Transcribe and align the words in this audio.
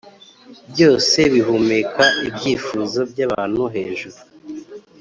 byose 0.71 1.17
bihumeka 1.33 2.05
ibyifuzo 2.27 2.99
byabantu 3.11 3.61
hejuru, 3.75 4.17